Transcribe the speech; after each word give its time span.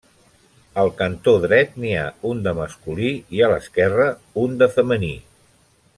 Al 0.83 0.87
cantó 1.01 1.33
dret 1.43 1.77
n'hi 1.83 1.93
ha 1.99 2.07
un 2.31 2.41
de 2.49 2.55
masculí 2.61 3.13
i 3.39 3.45
a 3.45 3.51
l'esquerra 3.53 4.09
un 4.47 4.57
de 4.63 4.73
femení. 4.79 5.13